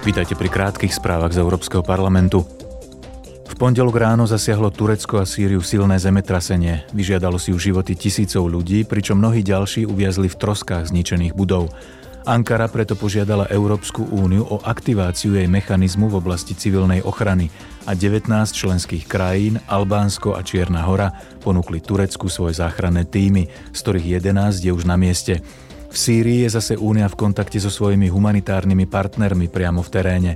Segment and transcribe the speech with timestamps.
[0.00, 2.48] Vítajte pri krátkých správach z Európskeho parlamentu.
[3.44, 6.88] V pondelok ráno zasiahlo Turecko a Sýriu silné zemetrasenie.
[6.96, 11.68] Vyžiadalo si už životy tisícov ľudí, pričom mnohí ďalší uviazli v troskách zničených budov.
[12.24, 17.52] Ankara preto požiadala Európsku úniu o aktiváciu jej mechanizmu v oblasti civilnej ochrany
[17.84, 18.24] a 19
[18.56, 21.12] členských krajín, Albánsko a Čierna hora,
[21.44, 25.44] ponúkli Turecku svoje záchranné týmy, z ktorých 11 je už na mieste.
[25.90, 30.32] V Sýrii je zase únia v kontakte so svojimi humanitárnymi partnermi priamo v teréne.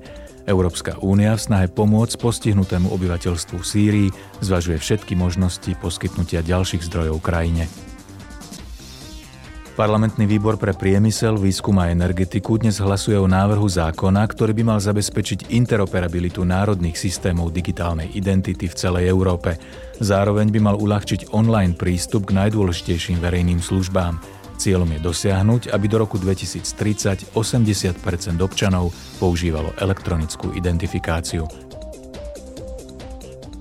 [0.51, 4.11] Európska únia v snahe pomôcť postihnutému obyvateľstvu Sýrii
[4.43, 7.71] zvažuje všetky možnosti poskytnutia ďalších zdrojov krajine.
[9.75, 14.79] Parlamentný výbor pre priemysel, výskum a energetiku dnes hlasuje o návrhu zákona, ktorý by mal
[14.79, 19.59] zabezpečiť interoperabilitu národných systémov digitálnej identity v celej Európe.
[19.99, 24.44] Zároveň by mal uľahčiť online prístup k najdôležitejším verejným službám.
[24.55, 31.45] Cieľom je dosiahnuť, aby do roku 2030 80 občanov používalo elektronickú identifikáciu.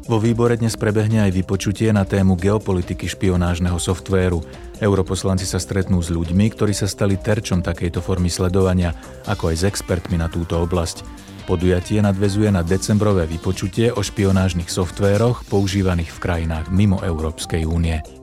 [0.03, 4.43] Vo výbore dnes prebehne aj vypočutie na tému geopolitiky špionážneho softvéru.
[4.83, 8.91] Europoslanci sa stretnú s ľuďmi, ktorí sa stali terčom takejto formy sledovania,
[9.31, 11.07] ako aj s expertmi na túto oblasť.
[11.47, 18.22] Podujatie nadvezuje na decembrové vypočutie o špionážnych softvéroch používaných v krajinách mimo Európskej únie.